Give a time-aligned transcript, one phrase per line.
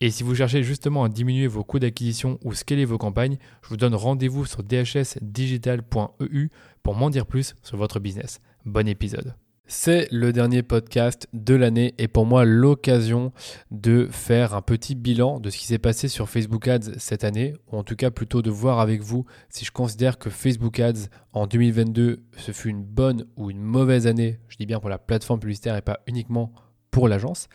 [0.00, 3.68] Et si vous cherchez justement à diminuer vos coûts d'acquisition ou scaler vos campagnes, je
[3.68, 6.48] vous donne rendez-vous sur dhsdigital.eu
[6.82, 8.40] pour m'en dire plus sur votre business.
[8.64, 9.34] Bon épisode.
[9.66, 13.32] C'est le dernier podcast de l'année et pour moi l'occasion
[13.70, 17.54] de faire un petit bilan de ce qui s'est passé sur Facebook Ads cette année,
[17.72, 21.08] ou en tout cas plutôt de voir avec vous si je considère que Facebook Ads
[21.32, 24.98] en 2022 ce fut une bonne ou une mauvaise année, je dis bien pour la
[24.98, 26.52] plateforme publicitaire et pas uniquement
[26.90, 27.48] pour l'agence.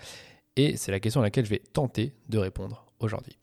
[0.59, 3.38] Et c'est la question à laquelle je vais tenter de répondre aujourd'hui.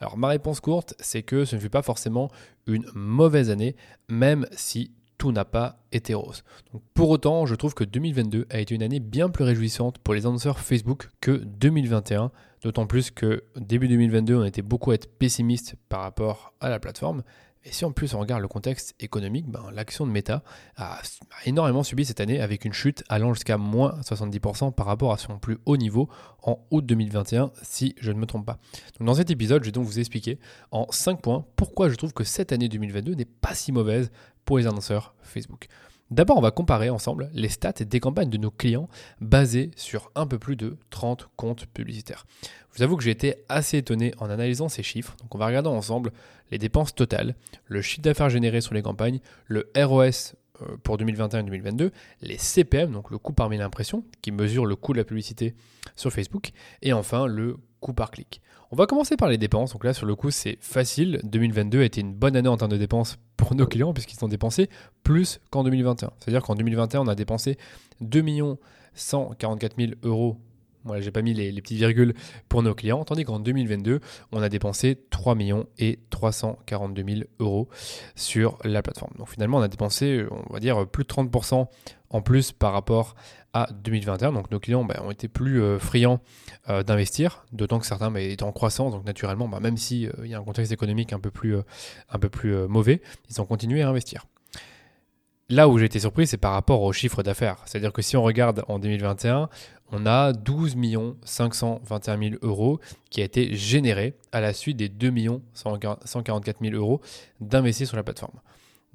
[0.00, 2.30] Alors ma réponse courte, c'est que ce ne fut pas forcément
[2.66, 3.74] une mauvaise année,
[4.10, 6.44] même si tout n'a pas été rose.
[6.92, 10.26] pour autant, je trouve que 2022 a été une année bien plus réjouissante pour les
[10.26, 12.30] annonceurs Facebook que 2021,
[12.62, 16.78] d'autant plus que début 2022, on était beaucoup à être pessimiste par rapport à la
[16.78, 17.22] plateforme,
[17.68, 20.42] et si en plus on regarde le contexte économique, ben, l'action de Meta
[20.76, 21.00] a,
[21.44, 25.38] énormément subi cette année avec une chute allant jusqu'à moins 70% par rapport à son
[25.38, 26.08] plus haut niveau
[26.42, 28.58] en août 2021, si je ne me trompe pas.
[29.00, 30.38] dans cet épisode, je vais donc vous expliquer
[30.70, 34.10] en 5 points pourquoi je trouve que cette année 2022 n'est pas si mauvaise
[34.46, 35.68] pour les annonceurs Facebook.
[36.10, 38.88] D'abord, on va comparer ensemble les stats des campagnes de nos clients
[39.20, 42.26] basées sur un peu plus de 30 comptes publicitaires.
[42.72, 45.16] Je vous avoue que j'ai été assez étonné en analysant ces chiffres.
[45.20, 46.12] Donc, on va regarder ensemble
[46.50, 47.34] les dépenses totales,
[47.66, 51.92] le chiffre d'affaires généré sur les campagnes, le ROS euh, pour 2021 et 2022,
[52.22, 55.54] les CPM, donc le coût par mille impressions, qui mesure le coût de la publicité
[55.94, 58.40] sur Facebook, et enfin le coût par clic.
[58.70, 59.72] On va commencer par les dépenses.
[59.72, 61.20] Donc là, sur le coup, c'est facile.
[61.24, 64.28] 2022 a été une bonne année en termes de dépenses pour nos clients puisqu'ils ont
[64.28, 64.68] dépensé
[65.02, 66.10] plus qu'en 2021.
[66.18, 67.56] C'est-à-dire qu'en 2021, on a dépensé
[68.00, 68.24] 2
[68.94, 70.38] 144 000 euros
[70.84, 72.14] voilà, j'ai pas mis les, petites virgules
[72.48, 74.00] pour nos clients, tandis qu'en 2022,
[74.32, 77.68] on a dépensé 3 millions et 342 000 euros
[78.14, 79.12] sur la plateforme.
[79.18, 81.66] Donc finalement, on a dépensé, on va dire, plus de 30%
[82.10, 83.16] en plus par rapport
[83.52, 84.32] à 2021.
[84.32, 86.20] Donc nos clients bah, ont été plus euh, friands
[86.68, 88.92] euh, d'investir, d'autant que certains bah, étaient en croissance.
[88.92, 92.18] Donc naturellement, bah, même s'il euh, y a un contexte économique un peu plus, un
[92.18, 93.00] peu plus mauvais,
[93.30, 94.26] ils ont continué à investir.
[95.50, 97.56] Là où j'ai été surpris, c'est par rapport au chiffre d'affaires.
[97.64, 99.48] C'est-à-dire que si on regarde en 2021,
[99.90, 100.76] on a 12
[101.24, 105.10] 521 000 euros qui a été généré à la suite des 2
[105.54, 107.00] 144 000 euros
[107.40, 108.38] d'investis sur la plateforme.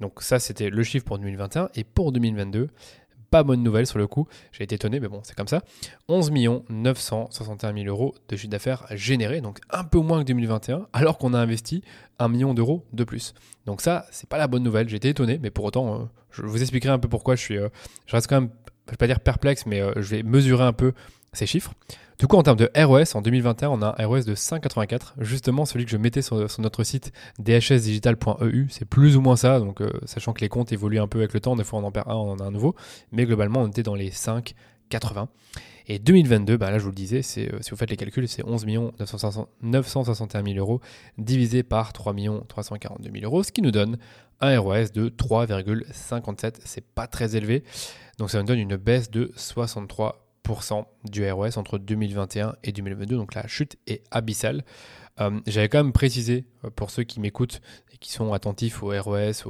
[0.00, 1.70] Donc ça, c'était le chiffre pour 2021.
[1.74, 2.68] Et pour 2022,
[3.34, 5.64] pas bonne nouvelle sur le coup, j'ai été étonné, mais bon, c'est comme ça.
[6.06, 6.30] 11
[6.68, 11.34] 961 000 euros de chiffre d'affaires généré, donc un peu moins que 2021, alors qu'on
[11.34, 11.82] a investi
[12.20, 13.34] 1 million d'euros de plus.
[13.66, 16.42] Donc ça, c'est pas la bonne nouvelle, j'ai été étonné, mais pour autant, euh, je
[16.42, 17.70] vous expliquerai un peu pourquoi je suis, euh,
[18.06, 18.50] je reste quand même,
[18.86, 20.92] je vais pas dire perplexe, mais euh, je vais mesurer un peu
[21.34, 21.72] ces chiffres.
[22.18, 25.64] Du coup, en termes de ROS, en 2021, on a un ROS de 5,84, justement
[25.64, 28.66] celui que je mettais sur, notre site dhsdigital.eu.
[28.70, 31.34] C'est plus ou moins ça, donc euh, sachant que les comptes évoluent un peu avec
[31.34, 32.76] le temps, des fois on en perd un, on en a un nouveau,
[33.10, 35.26] mais globalement on était dans les 5,80.
[35.86, 38.26] Et 2022, bah là je vous le disais, c'est, euh, si vous faites les calculs,
[38.28, 38.64] c'est 11
[39.62, 40.80] 961 000 euros
[41.18, 42.14] divisé par 3
[42.48, 43.98] 342 000 euros, ce qui nous donne
[44.40, 46.54] un ROS de 3,57.
[46.64, 47.64] C'est pas très élevé,
[48.18, 50.23] donc ça nous donne une baisse de 63
[51.04, 53.16] du ROS entre 2021 et 2022.
[53.16, 54.64] Donc la chute est abyssale.
[55.20, 57.60] Euh, j'avais quand même précisé euh, pour ceux qui m'écoutent
[57.92, 59.44] et qui sont attentifs au ROS,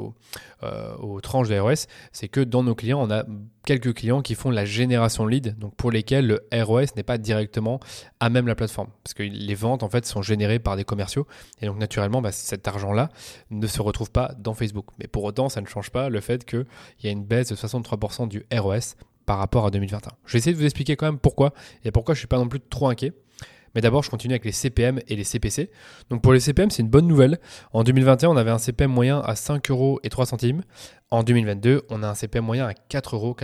[0.62, 3.24] euh, aux tranches de ROS, c'est que dans nos clients, on a
[3.64, 7.80] quelques clients qui font la génération lead, donc pour lesquels le ROS n'est pas directement
[8.20, 11.26] à même la plateforme, parce que les ventes en fait sont générées par des commerciaux,
[11.62, 13.08] et donc naturellement, bah, cet argent-là
[13.50, 14.88] ne se retrouve pas dans Facebook.
[14.98, 16.66] Mais pour autant, ça ne change pas le fait qu'il
[17.04, 20.10] y a une baisse de 63% du ROS par rapport à 2021.
[20.26, 21.52] Je vais essayer de vous expliquer quand même pourquoi
[21.84, 23.12] et pourquoi je suis pas non plus trop inquiet.
[23.74, 25.70] Mais d'abord, je continue avec les CPM et les CPC.
[26.08, 27.40] Donc pour les CPM, c'est une bonne nouvelle.
[27.72, 30.62] En 2021, on avait un CPM moyen à 5 euros et 3 centimes.
[31.10, 33.36] En 2022, on a un CPM moyen à 4,88 euros.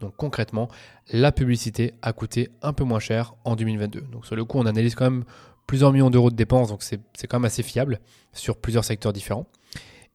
[0.00, 0.68] Donc concrètement,
[1.10, 4.02] la publicité a coûté un peu moins cher en 2022.
[4.12, 5.24] Donc sur le coup, on analyse quand même
[5.66, 8.00] plusieurs millions d'euros de dépenses, donc c'est quand même assez fiable
[8.32, 9.46] sur plusieurs secteurs différents.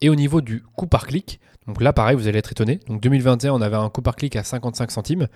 [0.01, 2.79] Et au niveau du coût par clic, donc là pareil, vous allez être étonné.
[2.87, 5.27] Donc 2021, on avait un coût par clic à 55 centimes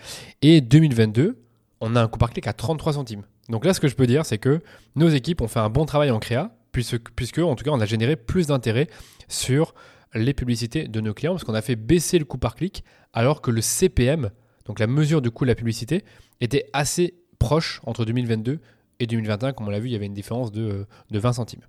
[0.41, 1.37] et 2022,
[1.81, 3.23] on a un coût par clic à 33 centimes.
[3.49, 4.61] Donc là, ce que je peux dire, c'est que
[4.95, 7.81] nos équipes ont fait un bon travail en créa, puisque, puisque en tout cas, on
[7.81, 8.87] a généré plus d'intérêt
[9.27, 9.73] sur
[10.13, 13.41] les publicités de nos clients, parce qu'on a fait baisser le coût par clic, alors
[13.41, 14.29] que le CPM,
[14.65, 16.03] donc la mesure du coût de la publicité,
[16.39, 18.59] était assez proche entre 2022
[18.99, 19.53] et 2021.
[19.53, 21.61] Comme on l'a vu, il y avait une différence de, de 20 centimes.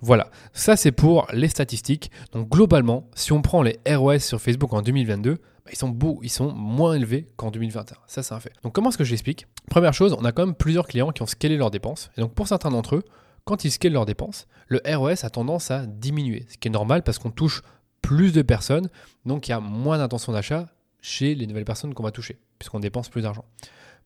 [0.00, 2.10] Voilà, ça c'est pour les statistiques.
[2.32, 6.20] Donc globalement, si on prend les ROS sur Facebook en 2022, bah, ils sont beaux,
[6.22, 7.96] ils sont moins élevés qu'en 2021.
[8.06, 8.52] Ça c'est un fait.
[8.62, 9.46] Donc comment est-ce que j'explique?
[9.68, 12.10] Première chose, on a quand même plusieurs clients qui ont scalé leurs dépenses.
[12.16, 13.02] Et donc pour certains d'entre eux,
[13.44, 17.02] quand ils scalent leurs dépenses, le ROS a tendance à diminuer, ce qui est normal
[17.02, 17.62] parce qu'on touche
[18.02, 18.88] plus de personnes,
[19.26, 20.68] donc il y a moins d'intention d'achat
[21.02, 23.44] chez les nouvelles personnes qu'on va toucher, puisqu'on dépense plus d'argent.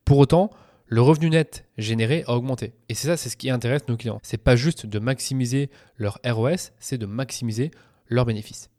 [0.03, 0.49] Pour autant,
[0.87, 2.73] le revenu net généré a augmenté.
[2.89, 4.19] Et c'est ça, c'est ce qui intéresse nos clients.
[4.23, 7.71] C'est pas juste de maximiser leur ROS, c'est de maximiser
[8.07, 8.69] leurs bénéfices.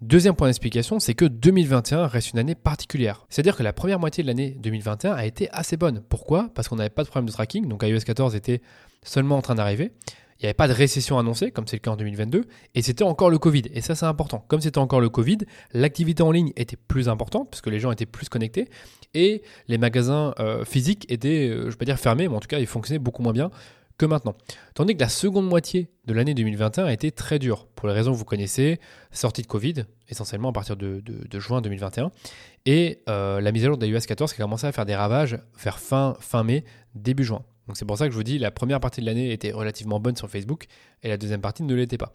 [0.00, 3.26] Deuxième point d'explication, c'est que 2021 reste une année particulière.
[3.30, 6.02] C'est-à-dire que la première moitié de l'année 2021 a été assez bonne.
[6.08, 6.50] Pourquoi?
[6.54, 8.62] Parce qu'on n'avait pas de problème de tracking, donc iOS 14 était
[9.02, 9.90] seulement en train d'arriver.
[10.38, 12.44] Il n'y avait pas de récession annoncée, comme c'est le cas en 2022,
[12.76, 13.62] et c'était encore le Covid.
[13.72, 14.44] Et ça, c'est important.
[14.46, 15.38] Comme c'était encore le Covid,
[15.72, 18.68] l'activité en ligne était plus importante, parce que les gens étaient plus connectés,
[19.14, 22.40] et les magasins euh, physiques étaient, euh, je ne vais pas dire fermés, mais en
[22.40, 23.50] tout cas, ils fonctionnaient beaucoup moins bien
[23.98, 24.36] que maintenant.
[24.74, 28.12] Tandis que la seconde moitié de l'année 2021 a été très dure, pour les raisons
[28.12, 28.78] que vous connaissez,
[29.10, 31.02] sortie de Covid, essentiellement à partir de,
[31.34, 32.12] juin 2021,
[32.64, 35.40] et euh, la mise à jour d'iOS 14 qui a commencé à faire des ravages
[35.60, 36.64] vers fin mai,
[36.94, 37.42] début juin.
[37.68, 40.00] Donc c'est pour ça que je vous dis, la première partie de l'année était relativement
[40.00, 40.66] bonne sur Facebook
[41.02, 42.14] et la deuxième partie ne l'était pas.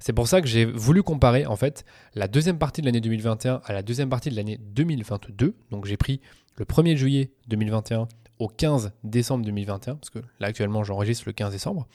[0.00, 1.84] C'est pour ça que j'ai voulu comparer en fait
[2.14, 5.54] la deuxième partie de l'année 2021 à la deuxième partie de l'année 2022.
[5.70, 6.20] Donc j'ai pris
[6.56, 8.08] le 1er juillet 2021
[8.38, 11.88] au 15 décembre 2021, parce que là actuellement j'enregistre le 15 décembre.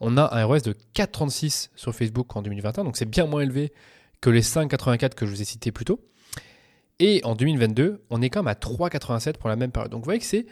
[0.00, 3.72] On a un ROS de 4,36 sur Facebook en 2021, donc c'est bien moins élevé
[4.20, 6.00] que les 5,84 que je vous ai cités plus tôt.
[6.98, 9.90] Et en 2022, on est quand même à 3,87 pour la même période.
[9.90, 10.46] Donc vous voyez que c'est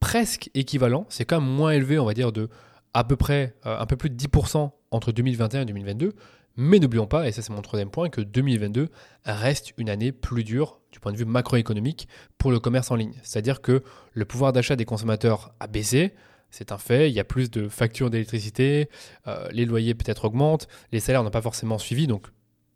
[0.00, 1.06] presque équivalent.
[1.08, 2.48] C'est quand même moins élevé, on va dire, de
[2.94, 6.14] à peu près euh, un peu plus de 10% entre 2021 et 2022.
[6.58, 8.88] Mais n'oublions pas, et ça c'est mon troisième point, que 2022
[9.26, 12.08] reste une année plus dure du point de vue macroéconomique
[12.38, 13.12] pour le commerce en ligne.
[13.22, 13.82] C'est-à-dire que
[14.14, 16.14] le pouvoir d'achat des consommateurs a baissé,
[16.50, 18.88] c'est un fait, il y a plus de factures d'électricité,
[19.26, 22.28] euh, les loyers peut-être augmentent, les salaires n'ont pas forcément suivi, donc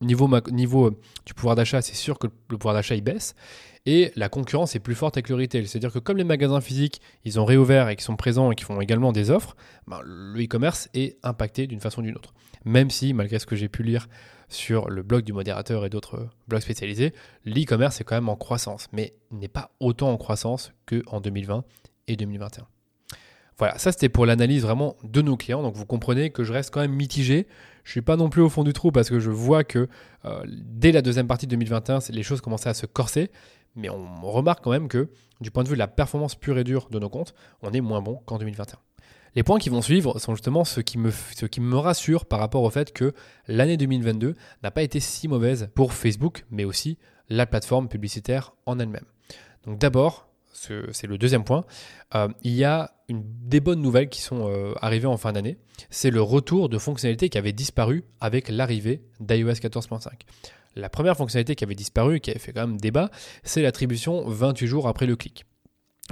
[0.02, 3.34] niveau, niveau euh, du pouvoir d'achat, c'est sûr que le pouvoir d'achat il baisse.
[3.86, 5.66] Et la concurrence est plus forte avec le retail.
[5.66, 8.64] C'est-à-dire que comme les magasins physiques, ils ont réouvert et qui sont présents et qui
[8.64, 9.56] font également des offres,
[9.86, 12.34] ben, le e-commerce est impacté d'une façon ou d'une autre.
[12.64, 14.08] Même si, malgré ce que j'ai pu lire
[14.48, 18.88] sur le blog du modérateur et d'autres blogs spécialisés, l'e-commerce est quand même en croissance,
[18.92, 21.64] mais n'est pas autant en croissance qu'en 2020
[22.08, 22.66] et 2021.
[23.60, 25.62] Voilà, ça c'était pour l'analyse vraiment de nos clients.
[25.62, 27.46] Donc vous comprenez que je reste quand même mitigé.
[27.84, 29.86] Je ne suis pas non plus au fond du trou parce que je vois que
[30.24, 33.30] euh, dès la deuxième partie de 2021, les choses commençaient à se corser.
[33.76, 36.64] Mais on remarque quand même que du point de vue de la performance pure et
[36.64, 38.78] dure de nos comptes, on est moins bon qu'en 2021.
[39.36, 42.40] Les points qui vont suivre sont justement ceux qui me, ceux qui me rassurent par
[42.40, 43.14] rapport au fait que
[43.46, 48.78] l'année 2022 n'a pas été si mauvaise pour Facebook, mais aussi la plateforme publicitaire en
[48.80, 49.04] elle-même.
[49.64, 51.64] Donc d'abord, c'est le deuxième point,
[52.14, 55.58] euh, il y a des bonnes nouvelles qui sont euh, arrivées en fin d'année.
[55.90, 60.08] C'est le retour de fonctionnalités qui avaient disparu avec l'arrivée d'iOS 14.5.
[60.76, 63.10] La première fonctionnalité qui avait disparu qui avait fait quand même débat,
[63.42, 65.44] c'est l'attribution 28 jours après le clic.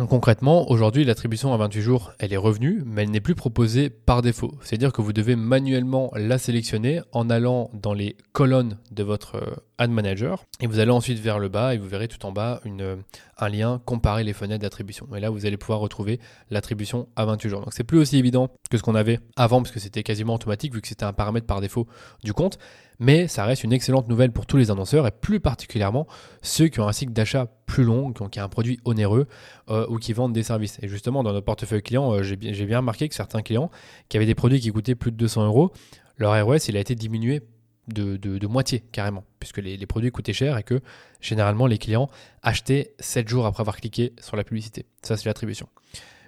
[0.08, 4.22] concrètement, aujourd'hui, l'attribution à 28 jours, elle est revenue, mais elle n'est plus proposée par
[4.22, 4.54] défaut.
[4.62, 9.56] C'est-à-dire que vous devez manuellement la sélectionner en allant dans les colonnes de votre euh,
[9.78, 12.60] Ad Manager et vous allez ensuite vers le bas et vous verrez tout en bas
[12.64, 12.98] une,
[13.38, 15.06] un lien comparer les fenêtres d'attribution.
[15.16, 16.18] Et là, vous allez pouvoir retrouver
[16.50, 17.60] l'attribution à 28 jours.
[17.60, 20.74] Donc c'est plus aussi évident que ce qu'on avait avant parce que c'était quasiment automatique
[20.74, 21.86] vu que c'était un paramètre par défaut
[22.24, 22.58] du compte.
[22.98, 26.08] Mais ça reste une excellente nouvelle pour tous les annonceurs et plus particulièrement
[26.42, 29.28] ceux qui ont un cycle d'achat plus long, qui ont, un produit onéreux
[29.70, 30.78] euh, ou qui vendent des services.
[30.82, 33.70] Et justement, dans notre portefeuille client, euh, j'ai bien remarqué que certains clients
[34.08, 35.70] qui avaient des produits qui coûtaient plus de 200 euros,
[36.16, 37.42] leur ROS il a été diminué
[37.88, 40.80] de, moitié carrément, puisque les, produits coûtaient cher et que
[41.20, 42.08] généralement les clients
[42.42, 44.86] achetaient 7 jours après avoir cliqué sur la publicité.
[45.02, 45.68] Ça, c'est l'attribution.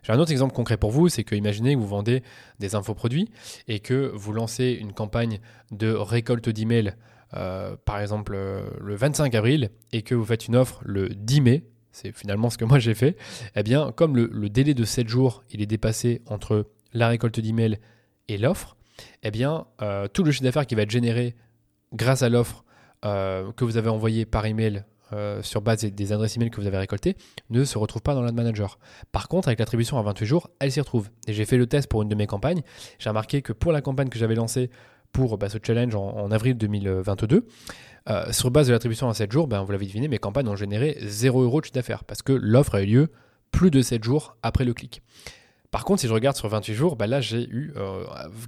[0.02, 2.23] J'ai un autre exemple concret pour vous, c'est que imaginez que vous vendez
[2.59, 3.31] des infoproduits
[3.69, 5.40] et que vous lancez une campagne
[5.71, 6.95] de récolte d'emails,
[7.35, 11.40] euh, par exemple euh, le 25 avril, et que vous faites une offre le 10
[11.43, 13.17] mai, c'est finalement ce que moi j'ai fait,
[13.57, 17.79] eh bien comme le, délai de 7 jours il est dépassé entre la récolte d'emails
[18.29, 18.76] et l'offre,
[19.23, 21.35] eh bien euh, tout le chiffre d'affaires qui va être généré
[21.93, 22.65] grâce à l'offre
[23.05, 26.69] euh, que vous avez envoyée par email euh, sur base des adresses email que vous
[26.69, 27.17] avez récoltées,
[27.51, 28.79] ne se retrouve pas dans l'ad manager.
[29.11, 31.09] Par contre, avec l'attribution à 28 jours, elle s'y retrouve.
[31.27, 32.63] Et j'ai fait le test pour une de mes campagnes.
[32.99, 34.71] J'ai remarqué que pour la campagne que j'avais lancée
[35.11, 37.45] pour bah, ce challenge en, avril 2022.
[38.09, 40.57] Euh, sur base de l'attribution à 7 jours, ben, vous l'avez deviné, mes campagnes ont
[40.57, 43.09] généré 0 euros de chiffre d'affaires parce que l'offre a eu lieu
[43.51, 45.03] plus de 7 jours après le clic.
[45.71, 47.73] Par contre, si je regarde sur 28 jours, ben là j'ai eu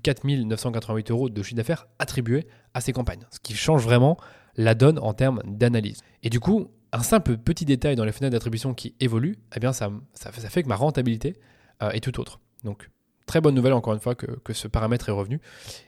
[0.02, 4.16] 4 988 euros de chiffre d'affaires attribués à ces campagnes, ce qui change vraiment
[4.56, 6.02] la donne en termes d'analyse.
[6.22, 9.72] Et du coup, un simple petit détail dans les fenêtres d'attribution qui évolue, eh bien
[9.72, 11.36] ça, fait que ma rentabilité
[11.82, 12.40] euh, est tout autre.
[12.64, 12.90] Donc
[13.24, 15.40] très bonne nouvelle encore une fois que, ce paramètre est revenu.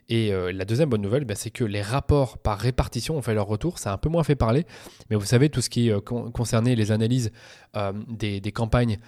[0.09, 3.35] Et euh, la deuxième bonne nouvelle, bah, c'est que les rapports par répartition ont fait
[3.35, 3.79] leur retour.
[3.79, 4.65] Ça a un peu moins fait parler,
[5.11, 7.33] mais vous savez, tout ce qui euh, concernait les analyses
[8.09, 8.99] des, campagnes,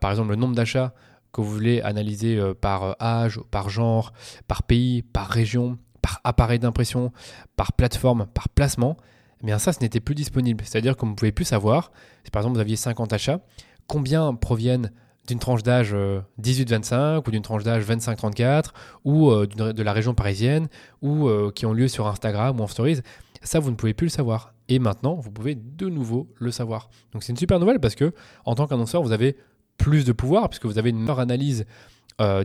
[0.00, 0.94] par exemple le nombre d'achats
[1.32, 4.12] que vous voulez analyser par âge, par genre,
[4.48, 7.12] par pays, par région, par appareil d'impression,
[7.56, 8.96] par plateforme, par placement,
[9.42, 10.64] eh bien ça, ce n'était plus disponible.
[10.64, 11.90] C'est-à-dire que vous ne pouvez plus savoir,
[12.24, 13.40] si par exemple vous aviez 50 achats,
[13.86, 14.92] combien proviennent
[15.26, 15.94] d'une tranche d'âge
[16.40, 18.70] 18-25 euh, ou d'une tranche d'âge 25-34
[19.04, 20.68] ou euh, de la région parisienne
[21.00, 23.00] ou euh, qui ont lieu sur Instagram ou en stories.
[23.42, 24.54] Ça, vous ne pouvez plus le savoir.
[24.68, 26.88] Et maintenant, vous pouvez de nouveau le savoir.
[27.12, 28.12] Donc c'est une super nouvelle parce que
[28.44, 29.36] en tant qu'annonceur, vous avez
[29.82, 31.66] plus de pouvoir puisque vous avez une meilleure analyse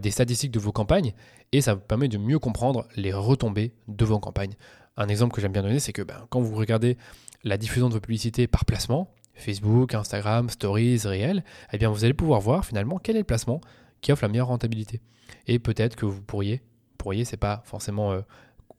[0.01, 1.13] des statistiques de vos campagnes
[1.51, 4.55] et ça vous permet de mieux comprendre les retombées de vos campagnes.
[4.97, 6.97] Un exemple que j'aime bien donner, c'est que ben, quand vous regardez
[7.43, 12.15] la diffusion de vos publicités par placement, Facebook, Instagram, Stories, Réel, eh bien vous allez
[12.15, 13.61] pouvoir voir finalement quel est le placement
[14.01, 15.01] qui offre la meilleure rentabilité.
[15.45, 16.63] Et peut-être que vous pourriez,
[16.97, 18.21] pourriez, c'est pas forcément euh,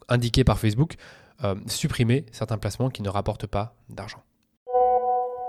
[0.08, 0.96] indiqué par Facebook,
[1.44, 4.22] euh, supprimer certains placements qui ne rapportent pas d'argent.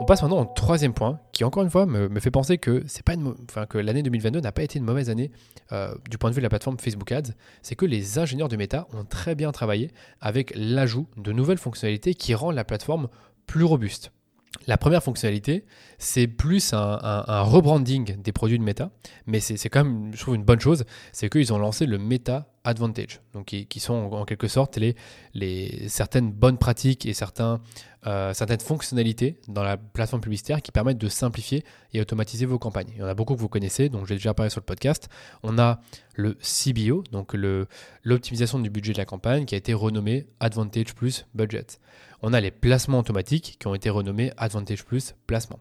[0.00, 2.84] On passe maintenant au troisième point, qui encore une fois me, fait penser que
[3.74, 5.32] l'année 2022 n'a pas été une mauvaise année
[5.72, 7.32] euh, du point de vue de la plateforme Facebook Ads.
[7.62, 9.90] C'est que les ingénieurs de Meta ont très bien travaillé
[10.20, 13.08] avec l'ajout de nouvelles fonctionnalités qui rendent la plateforme
[13.48, 14.12] plus robuste.
[14.68, 15.64] La première fonctionnalité,
[15.98, 18.90] c'est plus un, rebranding des produits de Meta,
[19.26, 22.46] mais c'est quand même, je trouve, une bonne chose, c'est qu'ils ont lancé le Meta
[22.68, 27.14] Advantage, donc qui, sont en, quelque sorte les, certaines bonnes pratiques et
[28.06, 32.88] euh, certaines fonctionnalités dans la plateforme publicitaire qui permettent de simplifier et automatiser vos campagnes.
[32.94, 35.08] Il y en a beaucoup que vous connaissez, donc j'ai déjà parlé sur le podcast.
[35.42, 35.80] On a
[36.14, 37.34] le CBO, donc
[38.04, 41.66] l'optimisation du budget de la campagne, qui a été renommé Advantage Plus Budget
[42.22, 45.60] on a les placements automatiques qui ont été renommés Advantage Plus Placement.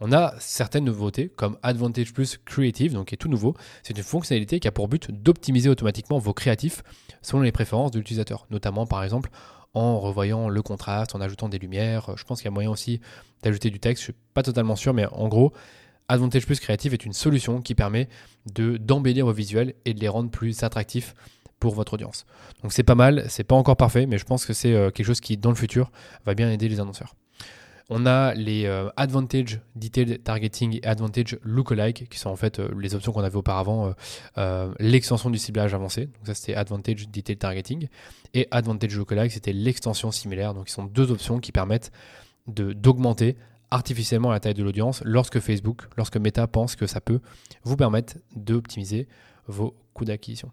[0.00, 3.54] On a certaines nouveautés comme Advantage Plus Creative, donc qui est tout nouveau.
[3.82, 6.84] C'est une fonctionnalité qui a pour but d'optimiser automatiquement vos créatifs
[7.20, 9.30] selon les préférences de l'utilisateur, notamment par exemple
[9.74, 12.16] en revoyant le contraste, en ajoutant des lumières.
[12.16, 13.00] Je pense qu'il y a moyen aussi
[13.42, 15.52] d'ajouter du texte, je ne suis pas totalement sûr, mais en gros,
[16.08, 18.08] Advantage Plus Creative est une solution qui permet
[18.54, 21.14] de d'embellir vos visuels et de les rendre plus attractifs
[21.58, 22.24] pour votre audience.
[22.62, 25.06] Donc c'est pas mal, c'est pas encore parfait, mais je pense que c'est euh, quelque
[25.06, 25.90] chose qui, dans le futur,
[26.24, 27.14] va bien aider les annonceurs.
[27.90, 32.68] On a les euh, Advantage Detailed Targeting et Advantage Lookalike, qui sont en fait euh,
[32.78, 33.94] les options qu'on avait auparavant,
[34.78, 36.06] l'extension du ciblage avancé.
[36.06, 37.88] Donc ça c'était Advantage Detailed Targeting.
[38.34, 40.54] Et Advantage Lookalike, c'était l'extension similaire.
[40.54, 41.90] Donc ils sont deux options qui permettent
[42.46, 43.36] d'augmenter
[43.70, 47.20] artificiellement la taille de l'audience lorsque Facebook, lorsque Meta pense que ça peut
[47.64, 49.08] vous permettre d'optimiser
[49.46, 50.50] vos coûts d'acquisition.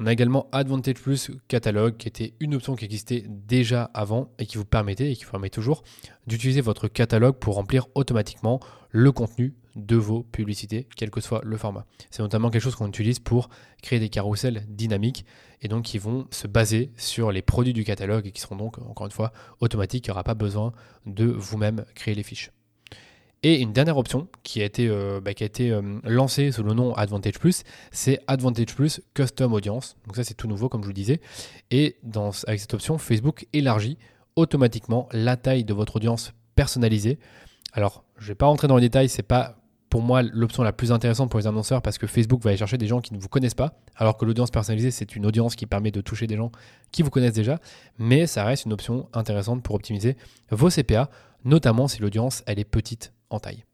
[0.00, 4.46] On a également Advantage Plus Catalogue, qui était une option qui existait déjà avant et
[4.46, 5.82] qui vous permettait et qui vous permet toujours
[6.26, 11.56] d'utiliser votre catalogue pour remplir automatiquement le contenu de vos publicités, quel que soit le
[11.56, 11.86] format.
[12.10, 13.48] C'est notamment quelque chose qu'on utilise pour
[13.82, 15.24] créer des carousels dynamiques
[15.60, 18.78] et donc qui vont se baser sur les produits du catalogue et qui seront donc,
[18.78, 20.06] encore une fois, automatiques.
[20.06, 20.72] Il n'y aura pas besoin
[21.06, 22.50] de vous-même créer les fiches.
[23.44, 27.40] Et une dernière option qui a été, euh, bah, euh, lancée sous le nom Advantage
[27.40, 29.96] Plus, c'est Advantage Plus Custom Audience.
[30.06, 31.20] Donc ça c'est tout nouveau comme je vous le disais.
[31.72, 31.96] Et
[32.46, 33.98] avec cette option, Facebook élargit
[34.36, 37.18] automatiquement la taille de votre audience personnalisée.
[37.72, 39.56] Alors je ne vais pas rentrer dans les détails, c'est pas
[39.90, 42.78] pour moi l'option la plus intéressante pour les annonceurs parce que Facebook va aller chercher
[42.78, 45.66] des gens qui ne vous connaissent pas, alors que l'audience personnalisée, c'est une audience qui
[45.66, 46.50] permet de toucher des gens
[46.92, 47.58] qui vous connaissent déjà,
[47.98, 50.16] mais ça reste une option intéressante pour optimiser
[50.50, 51.10] vos CPA,
[51.44, 53.64] notamment si l'audience elle est petite taille.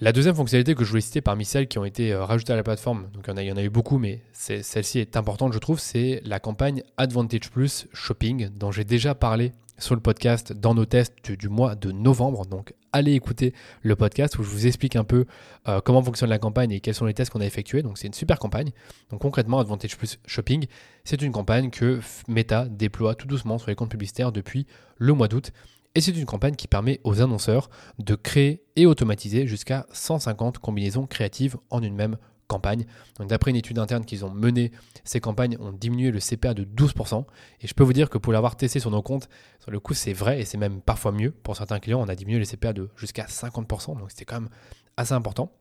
[0.00, 2.56] La deuxième fonctionnalité que je voulais citer parmi celles qui ont été euh, rajoutées à
[2.56, 5.80] la plateforme, donc il y en a, eu beaucoup, mais celle-ci est importante, je trouve,
[5.80, 10.84] c'est la campagne Advantage Plus Shopping, dont j'ai déjà parlé sur le podcast dans nos
[10.84, 12.46] tests du, mois de novembre.
[12.46, 15.24] Donc allez écouter le podcast où je vous explique un peu
[15.68, 17.82] euh, comment fonctionne la campagne et quels sont les tests qu'on a effectués.
[17.82, 18.70] Donc c'est une super campagne.
[19.10, 20.66] Donc concrètement, Advantage Plus Shopping,
[21.04, 25.28] c'est une campagne que Meta déploie tout doucement sur les comptes publicitaires depuis le mois
[25.28, 25.52] d'août.
[25.94, 31.06] Et c'est une campagne qui permet aux annonceurs de créer et automatiser jusqu'à 150 combinaisons
[31.06, 32.16] créatives en une même
[32.46, 32.86] campagne.
[33.18, 34.72] Donc d'après une étude interne qu'ils ont menée,
[35.04, 37.24] ces campagnes ont diminué le CPA de 12%.
[37.60, 39.28] Et je peux vous dire que pour l'avoir testé sur nos comptes,
[39.60, 41.30] sur le coup c'est vrai et c'est même parfois mieux.
[41.30, 43.98] Pour certains clients, on a diminué les CPA de jusqu'à 50%.
[43.98, 44.50] Donc c'était quand même
[44.96, 45.52] assez important.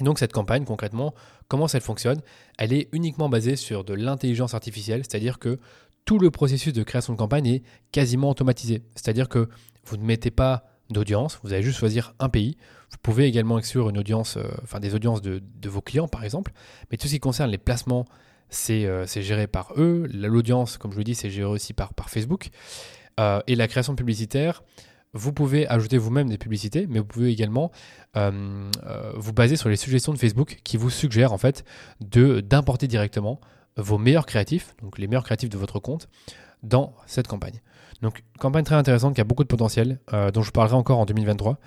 [0.00, 1.14] Donc cette campagne, concrètement,
[1.48, 2.20] comment elle fonctionne?
[2.58, 5.58] Elle est uniquement basée sur de l'intelligence artificielle, c'est-à-dire que
[6.06, 8.82] tout le processus de création de campagne est quasiment automatisé.
[8.94, 9.50] C'est-à-dire que
[9.84, 12.56] vous ne mettez pas d'audience, vous allez juste choisir un pays.
[12.90, 16.52] Vous pouvez également exclure euh, des audiences de, vos clients par exemple.
[16.90, 18.06] Mais tout ce qui concerne les placements,
[18.48, 20.08] c'est euh, géré par eux.
[20.12, 22.50] L'audience, comme je le dis, c'est géré aussi par, par Facebook.
[23.18, 24.62] Euh, et la création publicitaire,
[25.12, 27.72] vous pouvez ajouter vous-même des publicités, mais vous pouvez également
[28.14, 31.64] vous baser sur les suggestions de Facebook qui vous suggèrent en fait
[32.00, 33.40] d'importer directement
[33.76, 36.08] vos meilleurs créatifs, donc les meilleurs créatifs de votre compte,
[36.62, 37.60] dans cette campagne.
[38.02, 41.06] Donc, campagne très intéressante qui a beaucoup de potentiel, euh, dont je parlerai encore en
[41.06, 41.58] 2023,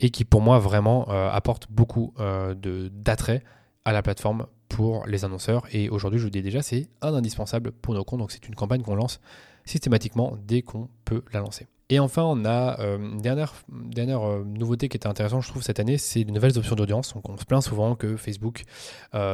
[0.00, 2.54] et qui pour moi vraiment euh, apporte beaucoup euh,
[2.90, 3.42] d'attrait
[3.84, 5.64] à la plateforme pour les annonceurs.
[5.72, 8.20] Et aujourd'hui, je vous dis déjà, c'est un indispensable pour nos comptes.
[8.20, 9.20] Donc, c'est une campagne qu'on lance
[9.64, 11.66] systématiquement dès qu'on peut la lancer.
[11.90, 15.98] Et enfin, on a une dernière, dernière nouveauté qui était intéressante, je trouve, cette année,
[15.98, 17.14] c'est les nouvelles options d'audience.
[17.22, 18.64] On se plaint souvent que Facebook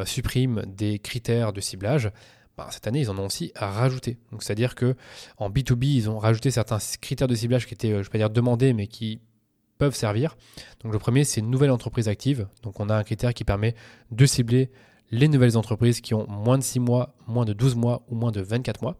[0.04, 2.10] supprime des critères de ciblage.
[2.60, 4.18] Bah, cette année, ils en ont aussi rajouté.
[4.38, 4.94] C'est-à-dire que
[5.38, 8.28] en B2B, ils ont rajouté certains critères de ciblage qui étaient, euh, je ne dire
[8.28, 9.18] demandés, mais qui
[9.78, 10.36] peuvent servir.
[10.82, 12.48] Donc, le premier, c'est une nouvelle entreprise active.
[12.62, 13.74] Donc, on a un critère qui permet
[14.10, 14.70] de cibler
[15.10, 18.30] les nouvelles entreprises qui ont moins de 6 mois, moins de 12 mois ou moins
[18.30, 18.98] de 24 mois.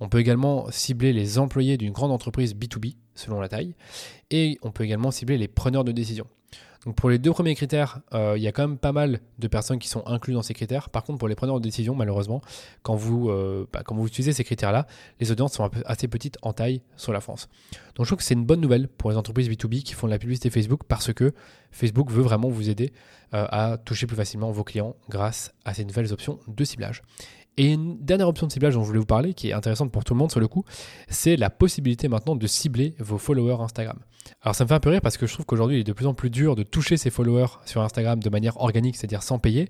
[0.00, 3.74] On peut également cibler les employés d'une grande entreprise B2B selon la taille.
[4.30, 6.26] Et on peut également cibler les preneurs de décision.
[6.84, 9.48] Donc pour les deux premiers critères, euh, il y a quand même pas mal de
[9.48, 10.90] personnes qui sont incluses dans ces critères.
[10.90, 12.40] Par contre, pour les preneurs de décision, malheureusement,
[12.82, 14.86] quand vous, euh, bah, utilisez ces critères-là,
[15.20, 17.48] les audiences sont assez petites en taille sur la France.
[17.94, 20.12] Donc je trouve que c'est une bonne nouvelle pour les entreprises B2B qui font de
[20.12, 21.32] la publicité Facebook parce que
[21.70, 22.92] Facebook veut vraiment vous aider
[23.32, 27.02] euh, à toucher plus facilement vos clients grâce à ces nouvelles options de ciblage.
[27.58, 30.04] Et une dernière option de ciblage dont je voulais vous parler, qui est intéressante pour
[30.04, 30.64] tout le monde sur le coup,
[31.08, 33.98] c'est la possibilité maintenant de cibler vos followers Instagram.
[34.40, 35.92] Alors ça me fait un peu rire parce que je trouve qu'aujourd'hui il est de
[35.92, 39.38] plus en plus dur de toucher ses followers sur Instagram de manière organique, c'est-à-dire sans
[39.38, 39.68] payer,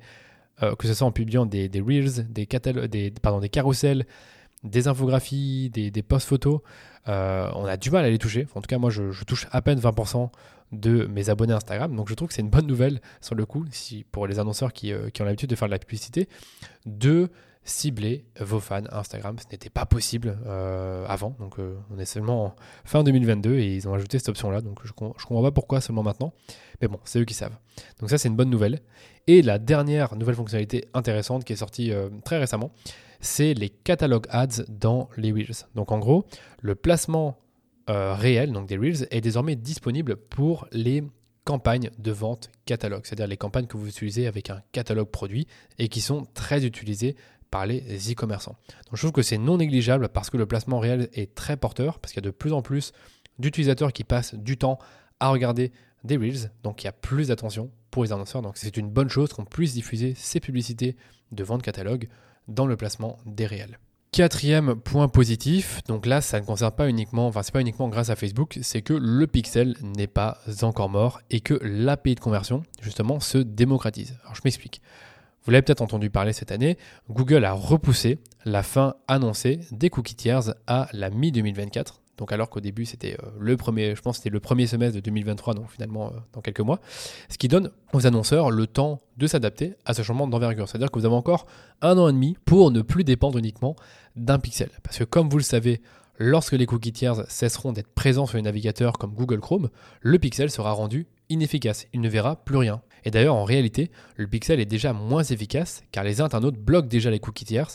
[0.62, 4.06] euh, que ce soit en publiant des, reels, des, des, des carousels,
[4.62, 6.60] des infographies, des, des posts photos.
[7.08, 8.46] Euh, on a du mal à les toucher.
[8.54, 10.30] En tout cas, moi je, touche à peine 20%
[10.72, 11.94] de mes abonnés Instagram.
[11.96, 13.64] Donc je trouve que c'est une bonne nouvelle sur le coup,
[14.12, 16.28] pour les annonceurs qui, euh, qui ont l'habitude de faire de la publicité,
[16.86, 17.28] de
[17.64, 19.36] cibler vos fans Instagram.
[19.38, 21.36] Ce n'était pas possible euh, avant.
[21.38, 24.60] Donc euh, on est seulement fin 2022 et ils ont ajouté cette option-là.
[24.60, 26.32] Donc je ne comprends pas pourquoi seulement maintenant.
[26.80, 27.56] Mais bon, c'est eux qui savent.
[28.00, 28.80] Donc ça c'est une bonne nouvelle.
[29.26, 32.72] Et la dernière nouvelle fonctionnalité intéressante qui est sortie euh, très récemment,
[33.20, 35.66] c'est les catalogues ads dans les Reels.
[35.76, 36.26] Donc en gros,
[36.60, 37.38] le placement
[37.88, 41.04] réel, donc des Reels, est désormais disponible pour les
[41.44, 45.46] campagnes de vente catalogue, c'est-à-dire les campagnes que vous utilisez avec un catalogue produit
[45.78, 47.16] et qui sont très utilisées
[47.52, 48.56] par les e-commerçants.
[48.92, 52.12] Je trouve que c'est non négligeable parce que le placement réel est très porteur, parce
[52.12, 52.92] qu'il y a de plus en plus
[53.38, 54.78] d'utilisateurs qui passent du temps
[55.20, 55.70] à regarder
[56.02, 59.10] des Reels, donc il y a plus d'attention pour les annonceurs, donc c'est une bonne
[59.10, 60.96] chose qu'on puisse diffuser ces publicités
[61.30, 62.08] de vente catalogue
[62.48, 63.78] dans le placement des réels.
[64.12, 68.08] Quatrième point positif, donc là ça ne concerne pas uniquement, enfin c'est pas uniquement grâce
[68.08, 72.62] à Facebook, c'est que le pixel n'est pas encore mort et que l'API de conversion
[72.80, 74.18] justement se démocratise.
[74.22, 74.80] Alors je m'explique.
[75.44, 76.78] Vous l'avez peut-être entendu parler cette année,
[77.10, 82.02] Google a repoussé la fin annoncée des cookies tiers à la mi-2024.
[82.18, 85.00] Donc alors qu'au début c'était euh, le premier, je pense c'était le premier semestre de
[85.00, 86.78] 2023, donc finalement euh, dans quelques mois,
[87.28, 90.68] ce qui donne aux annonceurs le temps de s'adapter à ce changement d'envergure.
[90.68, 91.46] C'est-à-dire que vous avez encore
[91.80, 93.74] un an et demi pour ne plus dépendre uniquement
[94.14, 94.70] d'un pixel.
[94.82, 95.80] Parce que comme vous le savez,
[96.18, 100.50] lorsque les cookies tiers cesseront d'être présents sur les navigateurs comme Google Chrome, le pixel
[100.50, 101.86] sera rendu inefficace.
[101.92, 102.82] Il ne verra plus rien.
[103.04, 107.10] Et d'ailleurs, en réalité, le Pixel est déjà moins efficace car les internautes bloquent déjà
[107.10, 107.68] les cookies tiers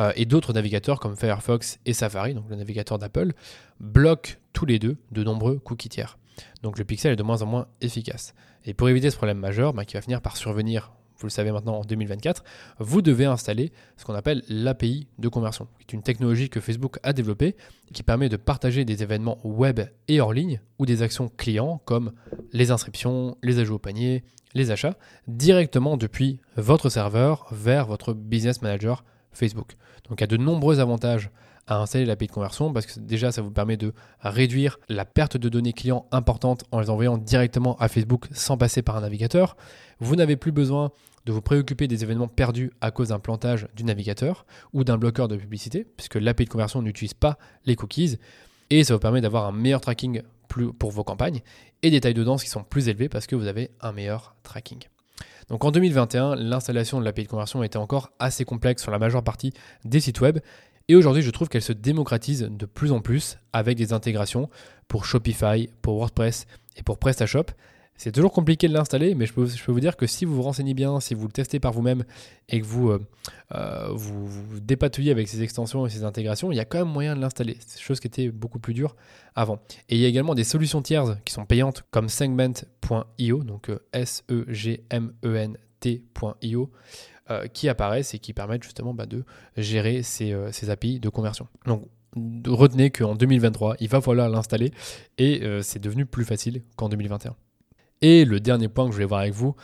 [0.00, 3.32] euh, et d'autres navigateurs comme Firefox et Safari, donc le navigateur d'Apple,
[3.80, 6.18] bloquent tous les deux de nombreux cookies tiers.
[6.62, 8.34] Donc le Pixel est de moins en moins efficace.
[8.64, 10.92] Et pour éviter ce problème majeur, bah, qui va finir par survenir,
[11.24, 12.44] vous le savez maintenant en 2024,
[12.80, 16.98] vous devez installer ce qu'on appelle l'API de conversion, qui est une technologie que Facebook
[17.02, 17.56] a développée
[17.94, 22.12] qui permet de partager des événements web et hors ligne ou des actions clients comme
[22.52, 28.60] les inscriptions, les ajouts au panier, les achats, directement depuis votre serveur vers votre business
[28.60, 29.76] manager Facebook.
[30.06, 31.30] Donc il y a de nombreux avantages
[31.66, 35.36] à installer l'API de conversion parce que déjà ça vous permet de réduire la perte
[35.36, 39.56] de données clients importantes en les envoyant directement à Facebook sans passer par un navigateur.
[40.00, 40.90] Vous n'avez plus besoin
[41.26, 45.28] de vous préoccuper des événements perdus à cause d'un plantage du navigateur ou d'un bloqueur
[45.28, 48.18] de publicité puisque l'API de conversion n'utilise pas les cookies
[48.70, 50.22] et ça vous permet d'avoir un meilleur tracking
[50.78, 51.40] pour vos campagnes
[51.82, 54.36] et des tailles de danse qui sont plus élevées parce que vous avez un meilleur
[54.42, 54.80] tracking.
[55.48, 59.24] Donc en 2021, l'installation de l'API de conversion était encore assez complexe sur la majeure
[59.24, 59.52] partie
[59.84, 60.38] des sites web
[60.88, 64.50] et aujourd'hui, je trouve qu'elle se démocratise de plus en plus avec des intégrations
[64.86, 67.46] pour Shopify, pour WordPress et pour PrestaShop.
[67.96, 70.74] C'est toujours compliqué de l'installer, mais je peux, vous dire que si vous vous renseignez
[70.74, 72.04] bien, si vous le testez par vous-même
[72.48, 72.98] et que vous, euh,
[73.54, 77.14] euh, vous, dépatouillez avec ces extensions et ces intégrations, il y a quand même moyen
[77.14, 77.56] de l'installer.
[77.64, 78.96] C'est chose qui était beaucoup plus dure
[79.36, 79.60] avant.
[79.88, 83.78] Et il y a également des solutions tierces qui sont payantes comme segment.io, donc euh,
[83.92, 84.40] S-E-G-M-E-N-T.io.
[87.54, 89.24] Qui apparaissent et qui permettent justement bah, de
[89.56, 90.34] gérer ces,
[90.68, 91.48] API de conversion.
[91.64, 91.88] Donc
[92.46, 94.72] retenez qu'en 2023, il va falloir l'installer
[95.16, 97.34] et c'est devenu plus facile qu'en 2021.
[98.06, 99.56] Et le dernier point que je voulais voir avec vous,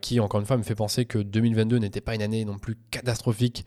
[0.00, 2.78] qui encore une fois me fait penser que 2022 n'était pas une année non plus
[2.90, 3.66] catastrophique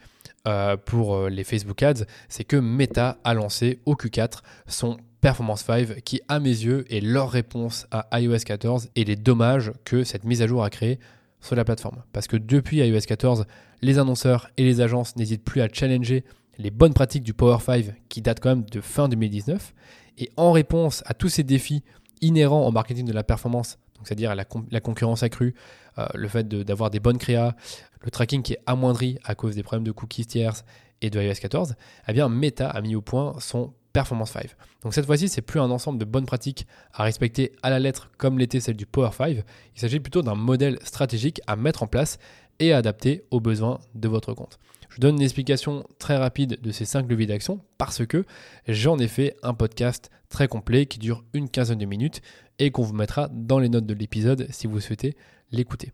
[0.85, 6.19] pour les Facebook Ads, c'est que Meta a lancé au Q4 son Performance 5 qui
[6.29, 10.41] à mes yeux est leur réponse à iOS 14 et les dommages que cette mise
[10.41, 10.97] à jour a créé
[11.39, 12.01] sur la plateforme.
[12.11, 13.45] Parce que depuis iOS 14,
[13.83, 16.23] les annonceurs et les agences n'hésitent plus à challenger
[16.57, 19.75] les bonnes pratiques du Power 5 qui datent quand même de fin 2019.
[20.17, 21.83] Et en réponse à tous ces défis
[22.21, 25.55] inhérents au marketing de la performance, c'est-à-dire la, concurrence accrue,
[25.97, 27.55] euh, le fait d'avoir des bonnes créas,
[28.01, 30.63] le tracking qui est amoindri à cause des problèmes de cookies tiers
[31.01, 31.75] et de iOS 14,
[32.07, 34.55] eh bien Meta a mis au point son Performance 5.
[34.83, 38.09] Donc cette fois-ci, c'est plus un ensemble de bonnes pratiques à respecter à la lettre
[38.17, 39.43] comme l'était celle du Power 5.
[39.75, 42.17] Il s'agit plutôt d'un modèle stratégique à mettre en place
[42.59, 44.59] et à adapter aux besoins de votre compte.
[44.89, 48.25] Je donne une explication très rapide de ces 5 leviers d'action parce que
[48.67, 52.21] j'en ai fait un podcast très complet qui dure une quinzaine de minutes
[52.61, 55.17] et qu'on vous mettra dans les notes de l'épisode si vous souhaitez
[55.51, 55.91] l'écouter.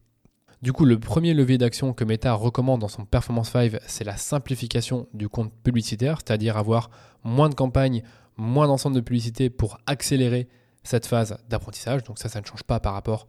[0.62, 4.18] Du coup, le premier levier d'action que Meta recommande dans son Performance 5, c'est la
[4.18, 6.90] simplification du compte publicitaire, c'est-à-dire avoir
[7.24, 8.04] moins de campagnes,
[8.36, 10.50] moins d'ensemble de publicité pour accélérer
[10.84, 12.04] cette phase d'apprentissage.
[12.04, 13.28] Donc ça, ça ne change pas par rapport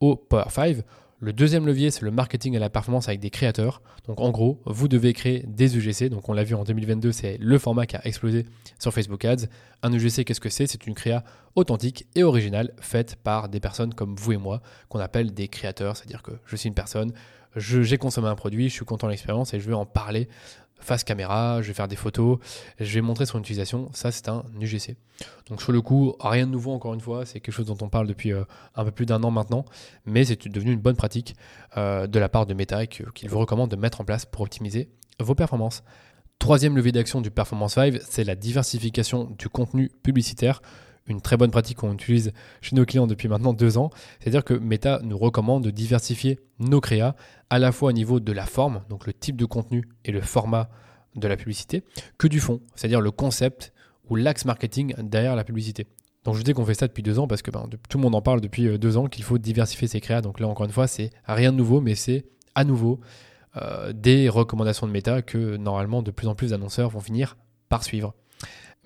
[0.00, 0.78] au Power 5.
[1.22, 3.82] Le deuxième levier, c'est le marketing à la performance avec des créateurs.
[4.06, 6.08] Donc en gros, vous devez créer des UGC.
[6.08, 8.46] Donc on l'a vu en 2022, c'est le format qui a explosé
[8.78, 9.44] sur Facebook Ads.
[9.82, 10.66] Un UGC, qu'est-ce que c'est?
[10.66, 11.22] C'est une créa
[11.56, 15.98] authentique et originale faite par des personnes comme vous et moi, qu'on appelle des créateurs.
[15.98, 17.12] C'est-à-dire que je suis une personne,
[17.54, 20.26] j'ai consommé un produit, je suis content de l'expérience et je veux en parler
[20.80, 22.38] face caméra, je vais faire des photos,
[22.78, 23.90] je vais montrer son utilisation.
[23.92, 24.96] Ça, c'est un UGC.
[25.48, 27.88] Donc sur le coup, rien de nouveau encore une fois, c'est quelque chose dont on
[27.88, 29.64] parle depuis euh, un peu plus d'un an maintenant,
[30.06, 31.34] mais c'est devenu une bonne pratique
[31.76, 34.88] euh, de la part de Meta qu'il vous recommande de mettre en place pour optimiser
[35.18, 35.82] vos performances.
[36.38, 40.62] Troisième levier d'action du Performance 5, c'est la diversification du contenu publicitaire
[41.10, 43.90] une très bonne pratique qu'on utilise chez nos clients depuis maintenant deux ans.
[44.18, 47.14] C'est-à-dire que Meta nous recommande de diversifier nos créas
[47.50, 50.20] à la fois au niveau de la forme, donc le type de contenu et le
[50.20, 50.70] format
[51.16, 51.82] de la publicité,
[52.18, 53.72] que du fond, c'est-à-dire le concept
[54.08, 55.86] ou l'axe marketing derrière la publicité.
[56.24, 58.14] Donc je dis qu'on fait ça depuis deux ans parce que ben, tout le monde
[58.14, 60.20] en parle depuis euh, deux ans qu'il faut diversifier ses créas.
[60.20, 63.00] Donc là encore une fois, c'est rien de nouveau, mais c'est à nouveau
[63.56, 67.36] euh, des recommandations de Meta que normalement de plus en plus d'annonceurs vont finir
[67.68, 68.14] par suivre.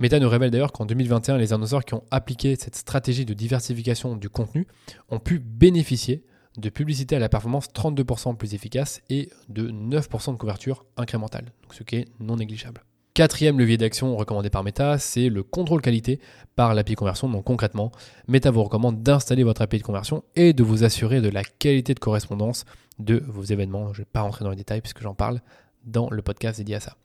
[0.01, 4.17] Meta nous révèle d'ailleurs qu'en 2021, les annonceurs qui ont appliqué cette stratégie de diversification
[4.17, 4.67] du contenu
[5.09, 6.25] ont pu bénéficier
[6.59, 11.85] de publicités à la performance 32% plus efficace et de 9% de couverture incrémentale, ce
[11.85, 12.83] qui est non négligeable.
[13.15, 16.19] Quatrième levier d'action recommandé par Meta, c'est le contrôle qualité
[16.57, 17.29] par l'API conversion.
[17.29, 17.93] Donc concrètement,
[18.27, 21.95] Meta vous recommande d'installer votre API de conversion et de vous assurer de la qualité
[21.95, 22.65] de correspondance
[22.99, 23.93] de vos événements.
[23.93, 25.41] Je ne vais pas rentrer dans les détails puisque j'en parle
[25.85, 26.97] dans le podcast dédié à ça.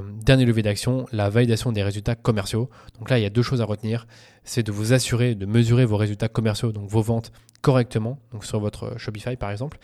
[0.00, 2.70] Dernier levier d'action, la validation des résultats commerciaux.
[2.98, 4.06] Donc là, il y a deux choses à retenir.
[4.44, 7.32] C'est de vous assurer de mesurer vos résultats commerciaux, donc vos ventes
[7.62, 9.78] correctement, donc sur votre Shopify par exemple,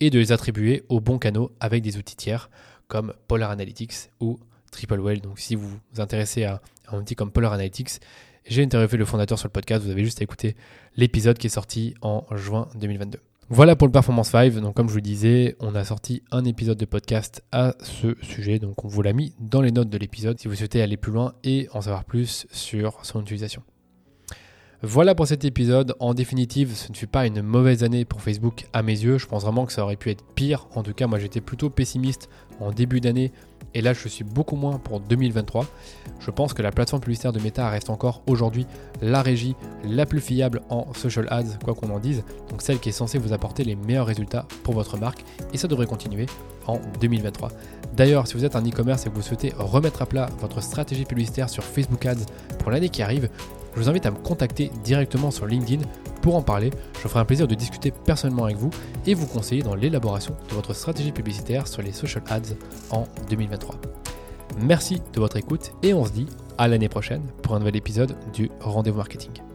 [0.00, 2.50] et de les attribuer aux bons canaux avec des outils tiers
[2.88, 4.40] comme Polar Analytics ou
[4.72, 5.20] Triple Whale.
[5.20, 8.00] Donc si vous vous intéressez à un outil comme Polar Analytics,
[8.46, 10.56] j'ai interviewé le fondateur sur le podcast, vous avez juste à écouter
[10.96, 13.20] l'épisode qui est sorti en juin 2022.
[13.52, 14.54] Voilà pour le Performance 5.
[14.60, 18.60] Donc, comme je vous disais, on a sorti un épisode de podcast à ce sujet.
[18.60, 21.10] Donc, on vous l'a mis dans les notes de l'épisode si vous souhaitez aller plus
[21.10, 23.64] loin et en savoir plus sur son utilisation.
[24.82, 25.94] Voilà pour cet épisode.
[26.00, 29.18] En définitive, ce ne fut pas une mauvaise année pour Facebook à mes yeux.
[29.18, 30.68] Je pense vraiment que ça aurait pu être pire.
[30.74, 33.30] En tout cas, moi j'étais plutôt pessimiste en début d'année
[33.74, 35.66] et là je suis beaucoup moins pour 2023.
[36.18, 38.66] Je pense que la plateforme publicitaire de Meta reste encore aujourd'hui
[39.02, 42.88] la régie la plus fiable en social ads, quoi qu'on en dise, donc celle qui
[42.88, 46.24] est censée vous apporter les meilleurs résultats pour votre marque et ça devrait continuer
[46.66, 47.50] en 2023.
[47.94, 51.04] D'ailleurs, si vous êtes un e-commerce et que vous souhaitez remettre à plat votre stratégie
[51.04, 52.24] publicitaire sur Facebook Ads
[52.58, 53.28] pour l'année qui arrive,
[53.74, 55.82] je vous invite à me contacter directement sur LinkedIn
[56.22, 56.70] pour en parler.
[57.02, 58.70] Je ferai un plaisir de discuter personnellement avec vous
[59.06, 62.54] et vous conseiller dans l'élaboration de votre stratégie publicitaire sur les social ads
[62.90, 63.76] en 2023.
[64.60, 66.26] Merci de votre écoute et on se dit
[66.58, 69.49] à l'année prochaine pour un nouvel épisode du Rendez-vous Marketing.